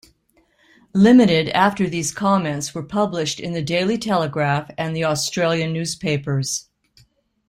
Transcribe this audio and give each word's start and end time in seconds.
Limited 0.95 1.49
after 1.49 1.87
these 1.87 2.11
comments 2.11 2.73
were 2.73 2.81
published 2.81 3.39
in 3.39 3.53
The 3.53 3.61
Daily 3.61 3.99
Telegraph 3.99 4.71
and 4.75 4.95
The 4.95 5.05
Australian 5.05 5.73
newspapers. 5.73 6.65